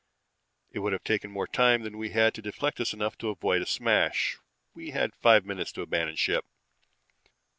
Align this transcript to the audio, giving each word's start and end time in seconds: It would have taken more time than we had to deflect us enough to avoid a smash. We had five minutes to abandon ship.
It 0.71 0.79
would 0.79 0.93
have 0.93 1.03
taken 1.03 1.29
more 1.29 1.45
time 1.45 1.83
than 1.83 1.95
we 1.99 2.09
had 2.09 2.33
to 2.33 2.41
deflect 2.41 2.79
us 2.79 2.91
enough 2.91 3.19
to 3.19 3.29
avoid 3.29 3.61
a 3.61 3.67
smash. 3.67 4.39
We 4.73 4.89
had 4.89 5.13
five 5.21 5.45
minutes 5.45 5.71
to 5.73 5.83
abandon 5.83 6.15
ship. 6.15 6.43